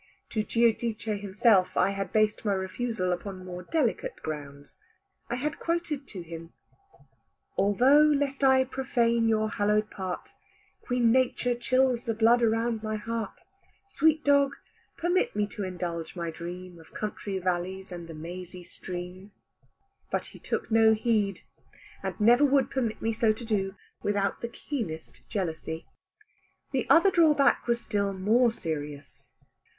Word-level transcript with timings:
To 0.29 0.43
Giudice 0.43 1.21
himself 1.21 1.77
I 1.77 1.91
had 1.91 2.11
based 2.11 2.43
my 2.43 2.53
refusal 2.53 3.11
upon 3.13 3.45
more 3.45 3.61
delicate 3.61 4.15
grounds. 4.23 4.79
I 5.29 5.35
had 5.35 5.59
quoted 5.59 6.07
to 6.07 6.23
him, 6.23 6.53
"Although, 7.55 8.05
lest 8.05 8.43
I 8.43 8.63
profane 8.63 9.29
your 9.29 9.47
hallowed 9.51 9.91
part, 9.91 10.29
Queen 10.81 11.11
Nature 11.11 11.53
chills 11.53 12.05
the 12.05 12.15
blood 12.15 12.41
around 12.41 12.81
my 12.81 12.95
heart; 12.95 13.41
Sweet 13.85 14.23
dog, 14.25 14.55
permit 14.97 15.35
me 15.35 15.45
to 15.45 15.63
indulge 15.63 16.15
my 16.15 16.31
dream 16.31 16.79
Of 16.79 16.95
country 16.95 17.37
valleys, 17.37 17.91
and 17.91 18.07
the 18.07 18.15
mazy 18.15 18.63
stream." 18.63 19.31
But 20.09 20.25
he 20.33 20.39
took 20.39 20.71
no 20.71 20.95
heed, 20.95 21.41
and 22.01 22.19
never 22.19 22.43
would 22.43 22.71
permit 22.71 23.03
me 23.03 23.13
so 23.13 23.33
to 23.33 23.45
do, 23.45 23.75
without 24.01 24.41
the 24.41 24.49
keenest 24.49 25.21
jealousy. 25.29 25.85
The 26.71 26.89
other 26.89 27.11
drawback 27.11 27.67
was 27.67 27.79
still 27.79 28.13
more 28.13 28.51
serious. 28.51 29.29